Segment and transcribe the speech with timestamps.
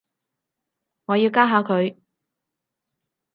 [1.05, 1.95] 我要加下佢